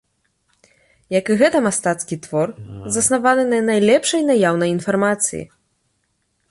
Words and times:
Як 1.19 1.25
і 1.33 1.35
гэта 1.41 1.57
мастацкі 1.67 2.15
твор, 2.25 2.47
заснаваны 2.97 3.43
на 3.51 3.61
найлепшай 3.69 4.21
наяўнай 4.33 4.69
інфармацыі. 4.79 5.43